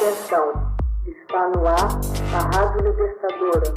[0.00, 0.76] Atenção,
[1.08, 1.88] está no ar
[2.32, 3.74] a Rádio Libertadora.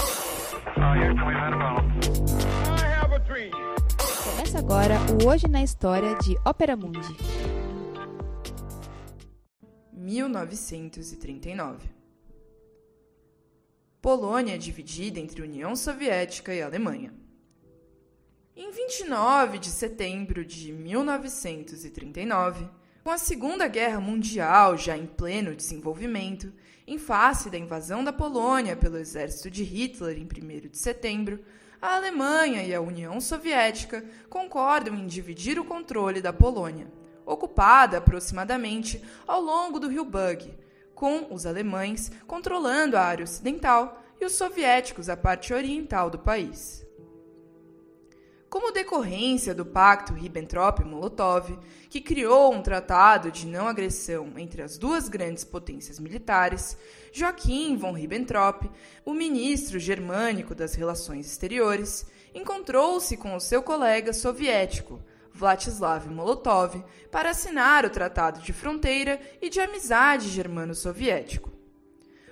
[4.23, 7.17] Começa agora o Hoje na História de Ópera Mundi.
[9.91, 11.89] 1939
[13.99, 17.11] Polônia dividida entre União Soviética e Alemanha.
[18.55, 22.69] Em 29 de setembro de 1939,
[23.03, 26.53] com a Segunda Guerra Mundial já em pleno desenvolvimento,
[26.85, 31.39] em face da invasão da Polônia pelo exército de Hitler em 1 de setembro,
[31.81, 36.91] a Alemanha e a União Soviética concordam em dividir o controle da Polônia,
[37.25, 40.53] ocupada aproximadamente ao longo do rio Bug,
[40.93, 46.85] com os alemães controlando a área ocidental e os soviéticos a parte oriental do país.
[48.51, 51.57] Como decorrência do Pacto Ribbentrop-Molotov,
[51.89, 56.77] que criou um tratado de não agressão entre as duas grandes potências militares,
[57.13, 58.69] Joachim von Ribbentrop,
[59.05, 65.01] o ministro germânico das Relações Exteriores, encontrou-se com o seu colega soviético,
[65.33, 71.49] Vladislav Molotov, para assinar o Tratado de Fronteira e de Amizade Germano-Soviético.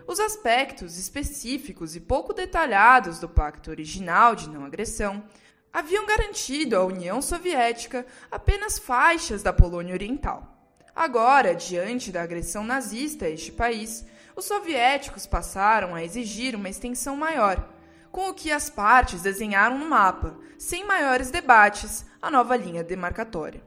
[0.06, 5.24] Os aspectos específicos e pouco detalhados do pacto original de não agressão
[5.72, 10.56] haviam garantido à União Soviética apenas faixas da Polônia Oriental.
[10.96, 17.16] Agora, diante da agressão nazista a este país, os soviéticos passaram a exigir uma extensão
[17.16, 17.70] maior,
[18.12, 23.64] com o que as partes desenharam no mapa, sem maiores debates, a nova linha demarcatória.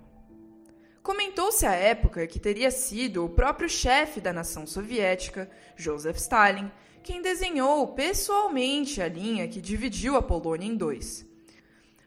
[1.03, 6.70] Comentou-se à época que teria sido o próprio chefe da nação soviética, Joseph Stalin,
[7.03, 11.27] quem desenhou pessoalmente a linha que dividiu a Polônia em dois.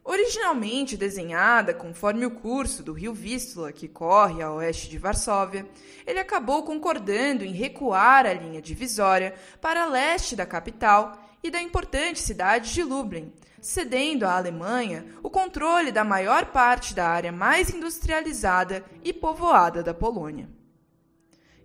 [0.08, 5.67] Originalmente desenhada conforme o curso do rio Vístula, que corre a oeste de Varsóvia,
[6.06, 12.20] ele acabou concordando em recuar a linha divisória para leste da capital e da importante
[12.20, 18.85] cidade de Lublin, cedendo à Alemanha o controle da maior parte da área mais industrializada
[19.03, 20.47] e povoada da Polônia.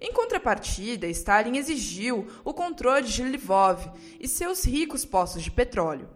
[0.01, 6.09] Em contrapartida, Stalin exigiu o controle de Lvov e seus ricos poços de petróleo,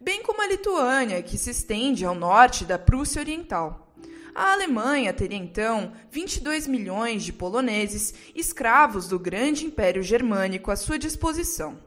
[0.00, 3.88] bem como a Lituânia, que se estende ao norte da Prússia Oriental.
[4.34, 10.98] A Alemanha teria então 22 milhões de poloneses escravos do grande Império Germânico à sua
[10.98, 11.78] disposição.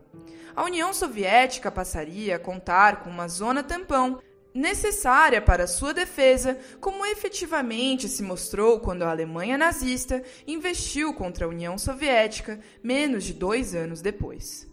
[0.56, 4.22] A União Soviética passaria a contar com uma zona tampão
[4.54, 11.50] necessária para sua defesa, como efetivamente se mostrou quando a Alemanha nazista investiu contra a
[11.50, 14.72] União Soviética menos de dois anos depois.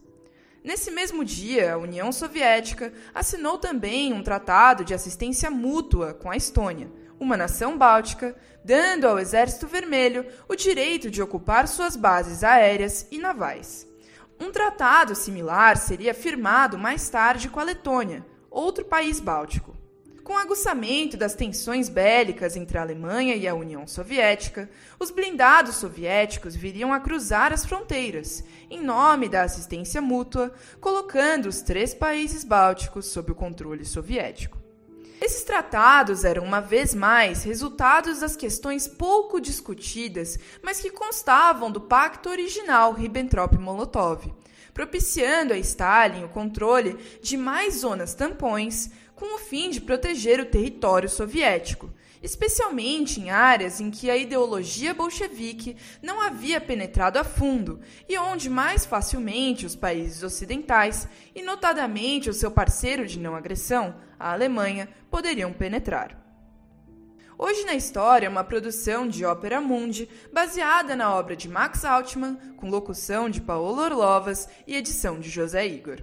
[0.63, 6.37] Nesse mesmo dia, a União Soviética assinou também um tratado de assistência mútua com a
[6.37, 13.07] Estônia, uma nação báltica, dando ao Exército Vermelho o direito de ocupar suas bases aéreas
[13.11, 13.89] e navais.
[14.39, 19.80] Um tratado similar seria firmado mais tarde com a Letônia, outro país báltico.
[20.31, 25.75] Com o aguçamento das tensões bélicas entre a Alemanha e a União Soviética, os blindados
[25.75, 32.45] soviéticos viriam a cruzar as fronteiras, em nome da assistência mútua, colocando os três países
[32.45, 34.57] bálticos sob o controle soviético.
[35.21, 41.81] Esses tratados eram, uma vez mais, resultados das questões pouco discutidas, mas que constavam do
[41.81, 44.33] pacto original Ribbentrop-Molotov,
[44.73, 48.91] propiciando a Stalin o controle de mais zonas tampões,
[49.21, 51.93] com o fim de proteger o território soviético,
[52.23, 58.49] especialmente em áreas em que a ideologia bolchevique não havia penetrado a fundo e onde
[58.49, 64.89] mais facilmente os países ocidentais, e notadamente o seu parceiro de não agressão, a Alemanha,
[65.11, 66.19] poderiam penetrar.
[67.37, 72.39] Hoje na História é uma produção de Ópera Mundi, baseada na obra de Max Altman,
[72.57, 76.03] com locução de Paolo Orlovas e edição de José Igor.